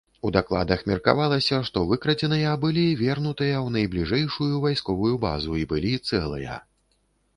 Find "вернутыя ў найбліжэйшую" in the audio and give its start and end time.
3.03-4.53